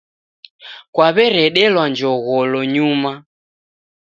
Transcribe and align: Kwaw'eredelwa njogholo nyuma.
Kwaw'eredelwa 0.93 1.83
njogholo 1.91 2.59
nyuma. 2.73 3.13